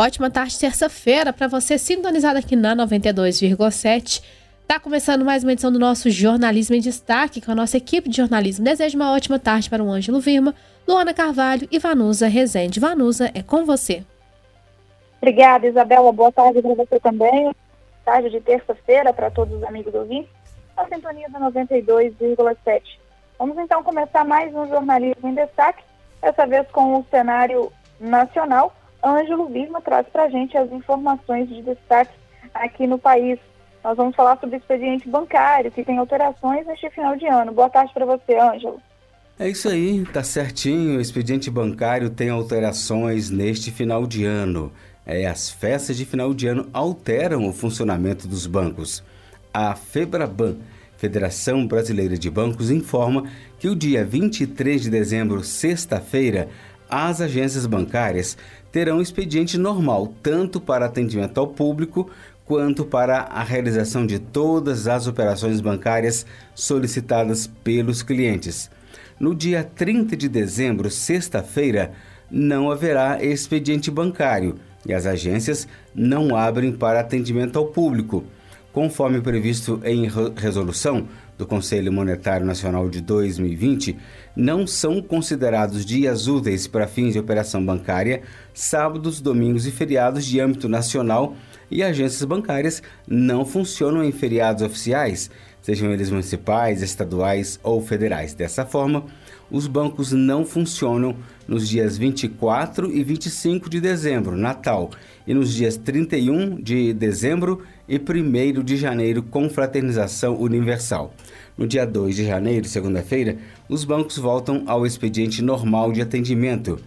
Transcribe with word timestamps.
Ótima 0.00 0.30
tarde, 0.30 0.56
terça-feira, 0.56 1.32
para 1.32 1.48
você 1.48 1.76
sintonizado 1.76 2.38
aqui 2.38 2.54
na 2.54 2.76
92,7. 2.76 4.22
Tá 4.64 4.78
começando 4.78 5.24
mais 5.24 5.42
uma 5.42 5.50
edição 5.50 5.72
do 5.72 5.78
nosso 5.80 6.08
Jornalismo 6.08 6.76
em 6.76 6.80
Destaque 6.80 7.40
com 7.40 7.50
a 7.50 7.54
nossa 7.56 7.78
equipe 7.78 8.08
de 8.08 8.18
jornalismo. 8.18 8.64
Desejo 8.64 8.96
uma 8.96 9.12
ótima 9.12 9.40
tarde 9.40 9.68
para 9.68 9.82
o 9.82 9.90
Ângelo 9.90 10.20
Virma, 10.20 10.54
Luana 10.86 11.12
Carvalho 11.12 11.66
e 11.68 11.80
Vanusa 11.80 12.28
Rezende. 12.28 12.78
Vanusa, 12.78 13.32
é 13.34 13.42
com 13.42 13.64
você. 13.64 14.04
Obrigada, 15.20 15.66
Isabela. 15.66 16.12
Boa 16.12 16.30
tarde 16.30 16.62
para 16.62 16.74
você 16.74 17.00
também. 17.00 17.52
Tarde 18.04 18.30
de 18.30 18.40
terça-feira 18.40 19.12
para 19.12 19.32
todos 19.32 19.52
os 19.52 19.64
amigos 19.64 19.92
ouvintes. 19.92 20.30
A 20.76 20.86
sintonia 20.86 21.28
da 21.28 21.40
92,7. 21.40 22.82
Vamos 23.36 23.58
então 23.58 23.82
começar 23.82 24.24
mais 24.24 24.54
um 24.54 24.64
Jornalismo 24.68 25.28
em 25.28 25.34
Destaque, 25.34 25.82
dessa 26.22 26.46
vez 26.46 26.68
com 26.70 27.00
o 27.00 27.06
cenário 27.10 27.72
nacional 27.98 28.72
Ângelo 29.04 29.48
Virma 29.48 29.80
traz 29.80 30.06
para 30.08 30.24
a 30.24 30.28
gente 30.28 30.56
as 30.56 30.70
informações 30.72 31.48
de 31.48 31.62
destaque 31.62 32.14
aqui 32.52 32.86
no 32.86 32.98
país. 32.98 33.38
Nós 33.82 33.96
vamos 33.96 34.16
falar 34.16 34.38
sobre 34.38 34.56
o 34.56 34.58
expediente 34.58 35.08
bancário, 35.08 35.70
que 35.70 35.84
tem 35.84 35.98
alterações 35.98 36.66
neste 36.66 36.90
final 36.90 37.16
de 37.16 37.26
ano. 37.26 37.52
Boa 37.52 37.70
tarde 37.70 37.92
para 37.94 38.04
você, 38.04 38.36
Ângelo. 38.36 38.80
É 39.38 39.48
isso 39.48 39.68
aí, 39.68 40.04
tá 40.12 40.22
certinho. 40.24 40.98
O 40.98 41.00
expediente 41.00 41.48
bancário 41.48 42.10
tem 42.10 42.28
alterações 42.28 43.30
neste 43.30 43.70
final 43.70 44.04
de 44.04 44.24
ano. 44.24 44.72
É, 45.06 45.26
as 45.26 45.48
festas 45.48 45.96
de 45.96 46.04
final 46.04 46.34
de 46.34 46.48
ano 46.48 46.68
alteram 46.72 47.48
o 47.48 47.52
funcionamento 47.52 48.26
dos 48.26 48.46
bancos. 48.46 49.02
A 49.54 49.74
FEBRABAN, 49.76 50.56
Federação 50.96 51.66
Brasileira 51.66 52.18
de 52.18 52.28
Bancos, 52.28 52.70
informa 52.70 53.24
que 53.60 53.68
o 53.68 53.76
dia 53.76 54.04
23 54.04 54.82
de 54.82 54.90
dezembro, 54.90 55.42
sexta-feira, 55.44 56.48
as 56.90 57.20
agências 57.20 57.64
bancárias 57.64 58.36
terão 58.70 59.00
expediente 59.00 59.56
normal, 59.56 60.12
tanto 60.22 60.60
para 60.60 60.86
atendimento 60.86 61.38
ao 61.38 61.46
público 61.46 62.10
quanto 62.44 62.84
para 62.84 63.18
a 63.18 63.42
realização 63.42 64.06
de 64.06 64.18
todas 64.18 64.88
as 64.88 65.06
operações 65.06 65.60
bancárias 65.60 66.24
solicitadas 66.54 67.46
pelos 67.62 68.02
clientes. 68.02 68.70
No 69.20 69.34
dia 69.34 69.62
30 69.62 70.16
de 70.16 70.28
dezembro, 70.28 70.90
sexta-feira, 70.90 71.92
não 72.30 72.70
haverá 72.70 73.22
expediente 73.22 73.90
bancário 73.90 74.58
e 74.86 74.94
as 74.94 75.06
agências 75.06 75.66
não 75.94 76.36
abrem 76.36 76.72
para 76.72 77.00
atendimento 77.00 77.58
ao 77.58 77.66
público. 77.66 78.24
Conforme 78.78 79.20
previsto 79.20 79.80
em 79.82 80.08
resolução 80.36 81.08
do 81.36 81.44
Conselho 81.44 81.92
Monetário 81.92 82.46
Nacional 82.46 82.88
de 82.88 83.00
2020, 83.00 83.98
não 84.36 84.68
são 84.68 85.02
considerados 85.02 85.84
dias 85.84 86.28
úteis 86.28 86.68
para 86.68 86.86
fins 86.86 87.14
de 87.14 87.18
operação 87.18 87.66
bancária 87.66 88.22
sábados, 88.54 89.20
domingos 89.20 89.66
e 89.66 89.72
feriados 89.72 90.24
de 90.24 90.38
âmbito 90.38 90.68
nacional 90.68 91.34
e 91.68 91.82
agências 91.82 92.22
bancárias 92.22 92.80
não 93.04 93.44
funcionam 93.44 94.04
em 94.04 94.12
feriados 94.12 94.62
oficiais, 94.62 95.28
sejam 95.60 95.90
eles 95.90 96.08
municipais, 96.08 96.80
estaduais 96.80 97.58
ou 97.64 97.82
federais. 97.82 98.32
Dessa 98.32 98.64
forma, 98.64 99.06
os 99.50 99.66
bancos 99.66 100.12
não 100.12 100.44
funcionam 100.44 101.16
nos 101.46 101.68
dias 101.68 101.96
24 101.96 102.92
e 102.92 103.02
25 103.02 103.70
de 103.70 103.80
dezembro, 103.80 104.36
Natal, 104.36 104.90
e 105.26 105.32
nos 105.32 105.54
dias 105.54 105.76
31 105.76 106.60
de 106.60 106.92
dezembro 106.92 107.62
e 107.88 107.98
1 107.98 108.62
de 108.62 108.76
janeiro, 108.76 109.22
confraternização 109.22 110.36
universal. 110.36 111.14
No 111.56 111.66
dia 111.66 111.86
2 111.86 112.16
de 112.16 112.26
janeiro, 112.26 112.68
segunda-feira, 112.68 113.38
os 113.68 113.84
bancos 113.84 114.18
voltam 114.18 114.64
ao 114.66 114.86
expediente 114.86 115.42
normal 115.42 115.92
de 115.92 116.02
atendimento. 116.02 116.78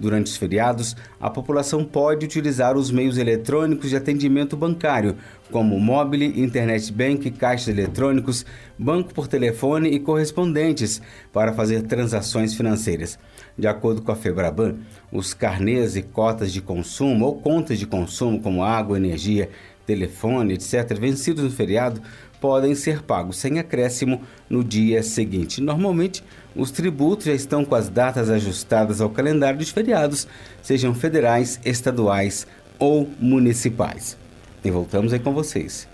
Durante 0.00 0.28
os 0.28 0.36
feriados, 0.38 0.96
a 1.20 1.28
população 1.28 1.84
pode 1.84 2.24
utilizar 2.24 2.74
os 2.74 2.90
meios 2.90 3.18
eletrônicos 3.18 3.90
de 3.90 3.96
atendimento 3.96 4.56
bancário, 4.56 5.14
como 5.52 5.78
mobile, 5.78 6.40
internet 6.40 6.90
bank, 6.90 7.30
caixas 7.32 7.68
eletrônicos, 7.68 8.46
banco 8.78 9.12
por 9.12 9.28
telefone 9.28 9.90
e 9.90 10.00
correspondentes, 10.00 11.02
para 11.30 11.52
fazer 11.52 11.82
transações 11.82 12.54
financeiras. 12.54 13.18
De 13.58 13.68
acordo 13.68 14.00
com 14.00 14.10
a 14.10 14.16
Febraban, 14.16 14.76
os 15.12 15.34
carnês 15.34 15.96
e 15.96 16.02
cotas 16.02 16.50
de 16.50 16.62
consumo 16.62 17.26
ou 17.26 17.38
contas 17.38 17.78
de 17.78 17.86
consumo, 17.86 18.40
como 18.40 18.64
água, 18.64 18.96
energia, 18.96 19.50
telefone, 19.84 20.54
etc., 20.54 20.98
vencidos 20.98 21.44
no 21.44 21.50
feriado, 21.50 22.00
podem 22.40 22.74
ser 22.74 23.02
pagos 23.02 23.36
sem 23.36 23.58
acréscimo 23.58 24.22
no 24.48 24.64
dia 24.64 25.02
seguinte. 25.02 25.60
Normalmente, 25.60 26.24
os 26.56 26.70
tributos 26.70 27.26
já 27.26 27.32
estão 27.32 27.64
com 27.64 27.74
as 27.74 27.88
datas 27.88 28.30
ajustadas 28.30 29.00
ao 29.00 29.10
calendário 29.10 29.58
dos 29.58 29.70
feriados, 29.70 30.26
sejam 30.62 30.94
federais, 30.94 31.60
estaduais 31.64 32.46
ou 32.78 33.08
municipais. 33.20 34.16
E 34.64 34.70
voltamos 34.70 35.12
aí 35.12 35.18
com 35.20 35.32
vocês. 35.32 35.88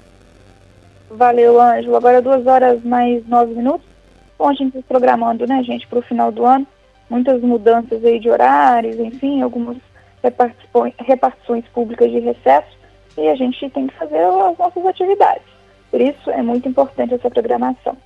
Valeu, 1.10 1.60
Ângelo. 1.60 1.96
Agora 1.96 2.22
duas 2.22 2.46
horas 2.46 2.82
mais 2.82 3.26
nove 3.26 3.54
minutos. 3.54 3.86
Bom, 4.38 4.48
a 4.48 4.54
gente 4.54 4.76
se 4.76 4.82
programando, 4.82 5.46
né, 5.46 5.62
gente, 5.62 5.86
para 5.86 5.98
o 5.98 6.02
final 6.02 6.30
do 6.30 6.44
ano. 6.44 6.66
Muitas 7.08 7.40
mudanças 7.40 8.04
aí 8.04 8.18
de 8.18 8.28
horários, 8.28 8.98
enfim, 8.98 9.40
algumas 9.40 9.76
repartições 10.98 11.64
públicas 11.68 12.10
de 12.10 12.18
recesso. 12.18 12.76
E 13.16 13.28
a 13.28 13.34
gente 13.34 13.70
tem 13.70 13.86
que 13.86 13.94
fazer 13.94 14.18
as 14.18 14.58
nossas 14.58 14.84
atividades. 14.84 15.55
Por 15.96 16.02
isso 16.02 16.30
é 16.30 16.42
muito 16.42 16.68
importante 16.68 17.14
essa 17.14 17.30
programação. 17.30 17.96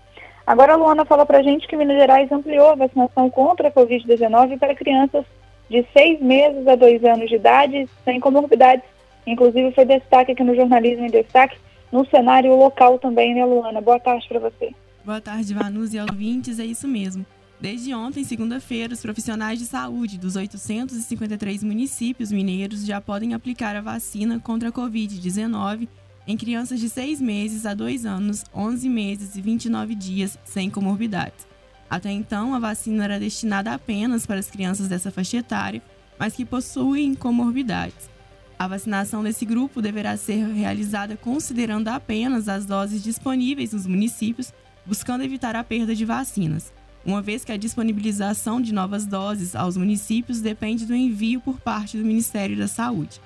Agora 0.46 0.74
a 0.74 0.76
Luana 0.76 1.04
falou 1.04 1.26
para 1.26 1.38
a 1.38 1.42
gente 1.42 1.66
que 1.66 1.76
Minas 1.76 1.96
Gerais 1.96 2.30
ampliou 2.30 2.70
a 2.70 2.76
vacinação 2.76 3.28
contra 3.28 3.66
a 3.66 3.72
Covid-19 3.72 4.60
para 4.60 4.76
crianças 4.76 5.24
de 5.68 5.84
seis 5.92 6.20
meses 6.20 6.68
a 6.68 6.76
dois 6.76 7.02
anos 7.04 7.28
de 7.28 7.34
idade 7.34 7.88
sem 8.04 8.20
comorbidades. 8.20 8.84
Inclusive 9.26 9.72
foi 9.72 9.84
destaque 9.84 10.30
aqui 10.30 10.44
no 10.44 10.54
Jornalismo 10.54 11.04
em 11.04 11.10
Destaque, 11.10 11.58
no 11.90 12.06
cenário 12.06 12.54
local 12.54 12.96
também, 12.96 13.34
né, 13.34 13.44
Luana? 13.44 13.80
Boa 13.80 13.98
tarde 13.98 14.28
para 14.28 14.38
você. 14.38 14.72
Boa 15.04 15.20
tarde, 15.20 15.52
Vanus 15.52 15.92
e 15.92 15.98
ouvintes, 15.98 16.60
é 16.60 16.64
isso 16.64 16.86
mesmo. 16.86 17.26
Desde 17.60 17.92
ontem, 17.92 18.22
segunda-feira, 18.22 18.94
os 18.94 19.02
profissionais 19.02 19.58
de 19.58 19.64
saúde 19.64 20.16
dos 20.16 20.36
853 20.36 21.64
municípios 21.64 22.30
mineiros 22.30 22.86
já 22.86 23.00
podem 23.00 23.34
aplicar 23.34 23.74
a 23.74 23.80
vacina 23.80 24.38
contra 24.38 24.68
a 24.68 24.72
Covid-19 24.72 25.88
em 26.30 26.36
crianças 26.36 26.78
de 26.78 26.88
6 26.88 27.20
meses 27.20 27.66
a 27.66 27.74
2 27.74 28.06
anos, 28.06 28.44
11 28.54 28.88
meses 28.88 29.34
e 29.34 29.41
29 29.41 29.96
dias 29.96 30.38
sem 30.44 30.70
comorbidades. 30.70 31.44
Até 31.88 32.12
então, 32.12 32.54
a 32.54 32.58
vacina 32.60 33.02
era 33.02 33.18
destinada 33.18 33.72
apenas 33.72 34.24
para 34.26 34.38
as 34.38 34.48
crianças 34.48 34.86
dessa 34.86 35.10
faixa 35.10 35.38
etária, 35.38 35.82
mas 36.16 36.34
que 36.34 36.44
possuem 36.44 37.16
comorbidades. 37.16 38.08
A 38.56 38.68
vacinação 38.68 39.24
desse 39.24 39.44
grupo 39.44 39.82
deverá 39.82 40.16
ser 40.16 40.46
realizada 40.46 41.16
considerando 41.16 41.88
apenas 41.88 42.48
as 42.48 42.64
doses 42.64 43.02
disponíveis 43.02 43.72
nos 43.72 43.86
municípios, 43.86 44.52
buscando 44.86 45.24
evitar 45.24 45.56
a 45.56 45.64
perda 45.64 45.97
de 45.97 46.04
vacinas, 46.04 46.72
uma 47.04 47.20
vez 47.20 47.44
que 47.44 47.50
a 47.50 47.56
disponibilização 47.56 48.60
de 48.60 48.72
novas 48.72 49.04
doses 49.04 49.56
aos 49.56 49.76
municípios 49.76 50.41
depende 50.41 50.86
do 50.86 50.94
envio 50.94 51.41
por 51.41 51.58
parte 51.58 51.98
do 51.98 52.04
Ministério 52.04 52.56
da 52.56 52.68
Saúde. 52.68 53.20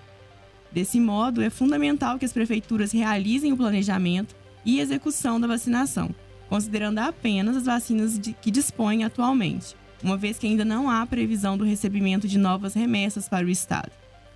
Desse 0.74 0.98
modo, 0.98 1.40
é 1.40 1.48
fundamental 1.48 2.18
que 2.18 2.24
as 2.24 2.32
prefeituras 2.32 2.90
realizem 2.90 3.52
o 3.52 3.56
planejamento 3.56 4.34
e 4.64 4.80
execução 4.80 5.38
da 5.38 5.46
vacinação, 5.46 6.12
considerando 6.48 6.98
apenas 6.98 7.56
as 7.56 7.66
vacinas 7.66 8.18
de, 8.18 8.32
que 8.32 8.50
dispõem 8.50 9.04
atualmente, 9.04 9.76
uma 10.02 10.16
vez 10.16 10.36
que 10.36 10.48
ainda 10.48 10.64
não 10.64 10.90
há 10.90 11.06
previsão 11.06 11.56
do 11.56 11.62
recebimento 11.62 12.26
de 12.26 12.38
novas 12.38 12.74
remessas 12.74 13.28
para 13.28 13.46
o 13.46 13.50
Estado. 13.50 13.92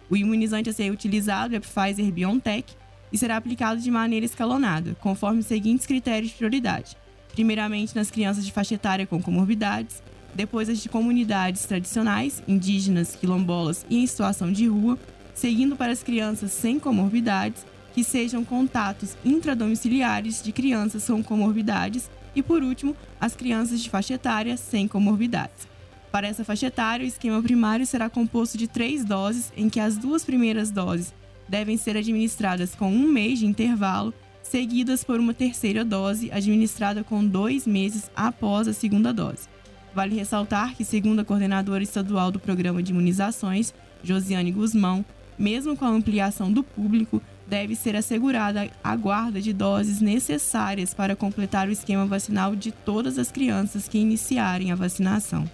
O 0.09 0.16
imunizante 0.16 0.71
a 0.71 0.72
ser 0.72 0.93
utilizado 0.93 1.56
é 1.56 1.60
Pfizer 1.60 2.12
BioNTech 2.12 2.72
e 3.12 3.19
será 3.19 3.37
aplicado 3.37 3.81
de 3.81 3.91
maneira 3.91 4.25
escalonada, 4.25 4.97
conforme 5.00 5.41
os 5.41 5.47
seguintes 5.47 5.87
critérios 5.87 6.31
de 6.31 6.37
prioridade. 6.37 6.97
Primeiramente 7.32 7.97
nas 7.97 8.12
crianças 8.12 8.47
de 8.47 8.53
faixa 8.53 8.76
etária 8.76 9.09
com 9.09 9.20
comorbidades, 9.20 10.05
depois 10.34 10.69
as 10.69 10.78
de 10.78 10.88
comunidades 10.88 11.65
tradicionais, 11.65 12.41
indígenas, 12.47 13.16
quilombolas 13.16 13.84
e 13.91 13.99
em 13.99 14.06
situação 14.06 14.53
de 14.53 14.69
rua, 14.69 14.97
seguindo 15.38 15.76
para 15.76 15.93
as 15.93 16.03
crianças 16.03 16.50
sem 16.50 16.81
comorbidades, 16.81 17.64
que 17.94 18.02
sejam 18.02 18.44
contatos 18.44 19.17
intradomiciliares 19.25 20.43
de 20.43 20.50
crianças 20.50 21.06
com 21.06 21.23
comorbidades 21.23 22.11
e, 22.35 22.43
por 22.43 22.62
último, 22.62 22.96
as 23.20 23.37
crianças 23.37 23.81
de 23.81 23.88
faixa 23.88 24.14
etária 24.14 24.56
sem 24.56 24.88
comorbidades. 24.88 25.69
Para 26.11 26.26
essa 26.26 26.44
faixa 26.44 26.67
etária, 26.67 27.05
o 27.05 27.08
esquema 27.08 27.40
primário 27.40 27.87
será 27.87 28.11
composto 28.11 28.58
de 28.58 28.67
três 28.67 29.05
doses, 29.05 29.52
em 29.56 29.69
que 29.69 29.79
as 29.79 29.96
duas 29.96 30.25
primeiras 30.25 30.73
doses 30.73 31.14
devem 31.49 31.76
ser 31.76 31.96
administradas 31.96 32.75
com 32.75 32.91
um 32.91 33.06
mês 33.06 33.38
de 33.38 33.46
intervalo, 33.46 34.12
seguidas 34.43 35.05
por 35.05 35.20
uma 35.20 35.32
terceira 35.32 35.84
dose 35.84 36.32
administrada 36.32 37.05
com 37.05 37.25
dois 37.25 37.64
meses 37.64 38.11
após 38.17 38.67
a 38.67 38.73
segunda 38.73 39.12
dose. 39.12 39.49
Vale 39.94 40.17
ressaltar 40.17 40.75
que, 40.75 40.84
segundo 40.84 41.20
a 41.20 41.25
coordenadora 41.25 41.82
estadual 41.82 42.32
do 42.32 42.41
Programa 42.41 42.82
de 42.82 42.91
Imunizações, 42.91 43.73
Josiane 44.02 44.50
Guzmão, 44.52 45.05
mesmo 45.38 45.76
com 45.76 45.85
a 45.85 45.88
ampliação 45.88 46.52
do 46.52 46.62
público, 46.62 47.23
deve 47.46 47.75
ser 47.75 47.96
assegurada 47.96 48.69
a 48.85 48.96
guarda 48.96 49.40
de 49.40 49.52
doses 49.52 50.00
necessárias 50.00 50.93
para 50.93 51.17
completar 51.17 51.67
o 51.67 51.73
esquema 51.73 52.05
vacinal 52.05 52.55
de 52.55 52.70
todas 52.70 53.19
as 53.19 53.32
crianças 53.32 53.88
que 53.88 53.99
iniciarem 53.99 54.70
a 54.70 54.75
vacinação. 54.75 55.44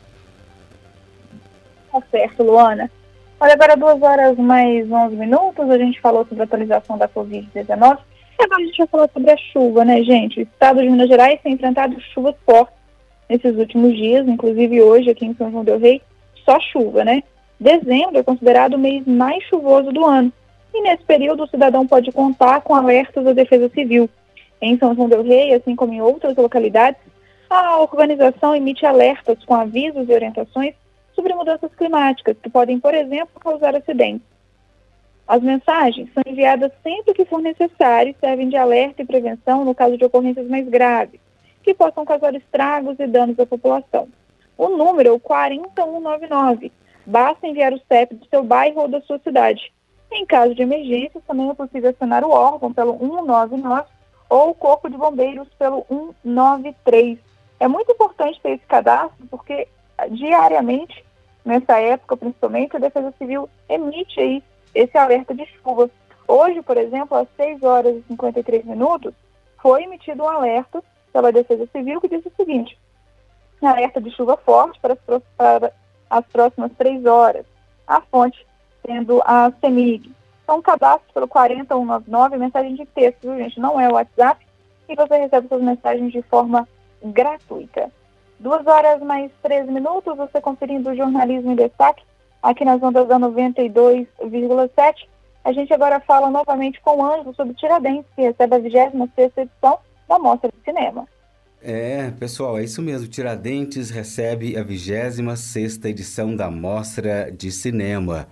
Tá 1.93 2.03
certo, 2.11 2.43
Luana. 2.43 2.91
Olha, 3.39 3.53
agora 3.53 3.77
duas 3.77 4.03
horas 4.03 4.37
mais 4.39 4.91
11 4.91 5.17
minutos, 5.17 5.71
a 5.71 5.79
gente 5.79 6.01
falou 6.01 6.25
sobre 6.27 6.43
a 6.43 6.45
atualização 6.45 6.99
da 6.99 7.09
Covid-19. 7.09 7.99
E 8.39 8.43
agora 8.43 8.63
a 8.63 8.65
gente 8.65 8.79
vai 8.79 8.87
falar 8.89 9.11
sobre 9.13 9.31
a 9.31 9.37
chuva, 9.37 9.85
né, 9.85 10.03
gente? 10.03 10.41
O 10.41 10.43
estado 10.43 10.81
de 10.81 10.89
Minas 10.89 11.09
Gerais 11.09 11.41
tem 11.43 11.53
enfrentado 11.53 12.01
chuvas 12.13 12.35
fortes 12.45 12.75
nesses 13.29 13.57
últimos 13.57 13.95
dias, 13.95 14.27
inclusive 14.27 14.83
hoje 14.83 15.11
aqui 15.11 15.27
em 15.27 15.35
São 15.35 15.51
João 15.51 15.65
del 15.65 15.79
Rei, 15.79 16.03
só 16.45 16.59
chuva, 16.61 17.05
né? 17.05 17.23
Dezembro 17.59 18.19
é 18.19 18.23
considerado 18.23 18.75
o 18.75 18.79
mês 18.79 19.07
mais 19.07 19.43
chuvoso 19.45 19.93
do 19.93 20.05
ano. 20.05 20.33
E 20.73 20.83
nesse 20.83 21.05
período 21.05 21.45
o 21.45 21.49
cidadão 21.49 21.87
pode 21.87 22.11
contar 22.11 22.61
com 22.63 22.75
alertas 22.75 23.25
da 23.25 23.33
Defesa 23.33 23.69
Civil. 23.69 24.11
Em 24.61 24.77
São 24.79 24.95
João 24.95 25.09
del 25.09 25.23
Rei, 25.23 25.55
assim 25.55 25.77
como 25.77 25.93
em 25.93 26.01
outras 26.01 26.37
localidades, 26.37 27.01
a 27.49 27.79
organização 27.79 28.57
emite 28.57 28.85
alertas 28.85 29.39
com 29.45 29.55
avisos 29.55 30.09
e 30.09 30.13
orientações 30.13 30.75
sobre 31.15 31.35
mudanças 31.35 31.73
climáticas, 31.77 32.37
que 32.43 32.51
podem, 32.51 32.81
por 32.81 32.93
exemplo, 32.93 33.41
causar 33.41 33.77
acidentes. 33.77 34.27
As 35.27 35.41
mensagens 35.41 36.13
são 36.13 36.23
enviadas 36.27 36.73
sempre 36.83 37.15
que 37.15 37.25
for 37.25 37.41
necessário 37.41 38.11
e 38.11 38.17
servem 38.21 38.49
de 38.49 38.57
alerta 38.57 39.03
e 39.03 39.07
prevenção 39.07 39.65
no 39.65 39.75
caso 39.75 39.97
de 39.97 40.05
ocorrências 40.05 40.47
mais 40.49 40.69
graves, 40.69 41.21
que 41.63 41.73
possam 41.73 42.05
causar 42.05 42.35
estragos 42.35 42.97
e 42.99 43.07
danos 43.07 43.39
à 43.39 43.47
população. 43.47 44.09
O 44.59 44.69
número 44.69 45.09
é 45.09 45.13
o 45.13 45.21
40199. 45.21 46.71
Basta 47.07 47.47
enviar 47.47 47.73
o 47.73 47.81
CEP 47.89 48.15
do 48.15 48.27
seu 48.29 48.43
bairro 48.43 48.83
ou 48.83 48.89
da 48.89 49.01
sua 49.03 49.19
cidade. 49.19 49.73
Em 50.11 50.25
caso 50.25 50.55
de 50.55 50.63
emergência, 50.63 51.21
também 51.27 51.51
é 51.51 51.55
possível 51.55 51.91
acionar 51.91 52.25
o 52.25 52.31
órgão 52.31 52.73
pelo 52.73 52.99
199 52.99 53.85
ou 54.29 54.51
o 54.51 54.55
Corpo 54.55 54.89
de 54.89 54.97
Bombeiros 54.97 55.49
pelo 55.59 55.85
193. 55.89 57.19
É 57.61 57.69
muito 57.69 57.93
importante 57.93 58.41
ter 58.41 58.53
esse 58.53 58.67
cadastro 58.67 59.27
porque 59.27 59.69
diariamente, 60.11 61.05
nessa 61.45 61.79
época 61.81 62.17
principalmente, 62.17 62.77
a 62.77 62.81
Defesa 62.81 63.13
Civil 63.19 63.49
emite 63.69 64.21
aí 64.21 64.43
esse 64.75 64.97
alerta 64.97 65.35
de 65.35 65.47
chuva. 65.47 65.91
Hoje, 66.27 66.63
por 66.63 66.77
exemplo, 66.77 67.17
às 67.19 67.29
6 67.37 67.63
horas 67.63 67.97
e 67.97 68.03
53 68.09 68.65
minutos, 68.65 69.13
foi 69.61 69.83
emitido 69.83 70.23
um 70.23 70.29
alerta 70.29 70.83
pela 71.13 71.33
Defesa 71.33 71.67
Civil 71.73 72.01
que 72.01 72.09
diz 72.09 72.25
o 72.25 72.33
seguinte: 72.37 72.79
alerta 73.63 74.01
de 74.01 74.11
chuva 74.11 74.37
forte 74.37 74.79
para 74.81 74.97
para 75.37 75.73
as 76.19 76.25
próximas 76.27 76.71
três 76.79 77.05
horas. 77.05 77.45
A 77.87 78.01
fonte 78.01 78.47
sendo 78.87 79.21
a 79.25 79.53
CEMIG. 79.61 80.13
Então, 80.43 80.63
cadastro 80.63 81.13
pelo 81.13 81.27
40199, 81.27 82.37
mensagem 82.37 82.75
de 82.75 82.87
texto, 82.87 83.23
viu, 83.23 83.37
gente? 83.37 83.59
Não 83.59 83.81
é 83.81 83.89
o 83.89 83.95
WhatsApp. 83.95 84.47
E 84.89 84.95
você 84.95 85.17
recebe 85.17 85.49
suas 85.49 85.63
mensagens 85.63 86.13
de 86.13 86.23
forma 86.23 86.69
gratuita. 87.03 87.91
Duas 88.39 88.67
horas 88.67 89.01
mais 89.03 89.33
13 89.43 89.71
minutos, 89.71 90.17
você 90.17 90.41
conferindo 90.41 90.91
o 90.91 90.97
jornalismo 90.97 91.53
em 91.53 91.57
destaque 91.57 92.03
aqui 92.43 92.65
nas 92.65 92.83
ondas 92.83 93.09
da 93.09 93.19
92,7. 93.19 95.09
A 95.43 95.53
gente 95.53 95.73
agora 95.73 95.99
fala 96.01 96.31
novamente 96.31 96.81
com 96.81 96.99
o 96.99 97.05
Ângelo 97.05 97.35
sobre 97.35 97.55
Tiradentes, 97.55 98.11
que 98.15 98.23
recebe 98.23 98.57
a 98.57 98.59
26 98.59 99.33
edição 99.37 99.79
da 100.07 100.19
Mostra 100.19 100.51
de 100.51 100.63
Cinema. 100.63 101.09
É, 101.67 102.11
pessoal, 102.11 102.59
é 102.59 102.65
isso 102.65 102.83
mesmo. 102.83 103.09
Tiradentes 103.09 103.89
recebe 103.89 104.55
a 104.55 104.63
26 104.63 105.83
edição 105.87 106.37
da 106.37 106.51
Mostra 106.51 107.33
de 107.35 107.51
Cinema. 107.51 108.29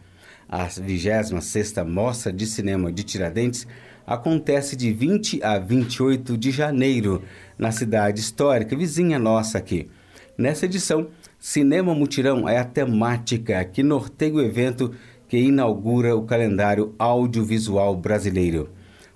A 0.46 0.64
26 0.64 1.76
Mostra 1.86 2.30
de 2.30 2.44
Cinema 2.44 2.92
de 2.92 3.02
Tiradentes 3.02 3.66
acontece 4.06 4.76
de 4.76 4.92
20 4.92 5.42
a 5.42 5.58
28 5.58 6.36
de 6.36 6.50
janeiro 6.50 7.22
na 7.56 7.72
cidade 7.72 8.20
histórica 8.20 8.76
vizinha 8.76 9.18
nossa 9.18 9.56
aqui. 9.56 9.88
Nessa 10.36 10.66
edição, 10.66 11.08
Cinema 11.38 11.94
Mutirão 11.94 12.46
é 12.46 12.58
a 12.58 12.64
temática 12.66 13.64
que 13.64 13.82
norteia 13.82 14.34
o 14.34 14.42
evento 14.42 14.92
que 15.26 15.38
inaugura 15.38 16.14
o 16.14 16.26
calendário 16.26 16.94
audiovisual 16.98 17.96
brasileiro. 17.96 18.68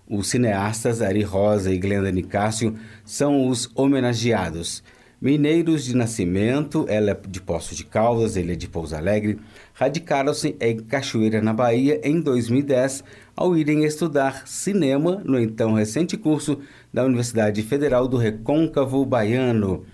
Os 0.08 0.28
cineastas 0.28 1.02
Ari 1.02 1.22
Rosa 1.22 1.72
e 1.72 1.78
Glenda 1.78 2.12
Nicásio 2.12 2.76
são 3.04 3.48
os 3.48 3.68
homenageados. 3.74 4.82
Mineiros 5.20 5.84
de 5.84 5.96
nascimento, 5.96 6.84
ela 6.88 7.10
é 7.10 7.20
de 7.28 7.40
Poços 7.40 7.76
de 7.76 7.84
Caldas, 7.84 8.36
ele 8.36 8.52
é 8.52 8.54
de 8.54 8.68
Pouso 8.68 8.94
Alegre, 8.94 9.38
radicaram-se 9.72 10.54
em 10.60 10.76
Cachoeira, 10.76 11.40
na 11.40 11.52
Bahia, 11.52 12.00
em 12.04 12.20
2010, 12.20 13.02
ao 13.34 13.56
irem 13.56 13.84
estudar 13.84 14.46
cinema 14.46 15.22
no 15.24 15.40
então 15.40 15.72
recente 15.72 16.16
curso 16.16 16.60
da 16.92 17.04
Universidade 17.04 17.62
Federal 17.62 18.06
do 18.06 18.16
Recôncavo 18.16 19.04
Baiano 19.04 19.84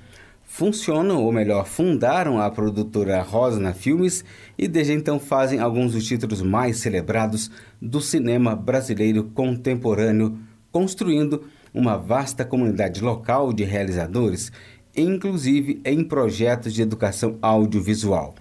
funcionam, 0.53 1.25
ou 1.25 1.33
melhor, 1.33 1.65
fundaram 1.65 2.39
a 2.39 2.51
produtora 2.51 3.23
Rosna 3.23 3.73
Filmes 3.73 4.23
e 4.59 4.69
desde 4.69 4.93
então 4.93 5.19
fazem 5.19 5.61
alguns 5.61 5.93
dos 5.93 6.07
títulos 6.07 6.43
mais 6.43 6.77
celebrados 6.77 7.51
do 7.81 8.03
cinema 8.03 8.55
brasileiro 8.55 9.25
contemporâneo, 9.25 10.39
construindo 10.71 11.45
uma 11.73 11.97
vasta 11.97 12.45
comunidade 12.45 13.03
local 13.03 13.51
de 13.51 13.65
realizadores, 13.65 14.53
inclusive 14.95 15.81
em 15.87 16.05
projetos 16.05 16.75
de 16.75 16.83
educação 16.83 17.39
audiovisual. 17.41 18.35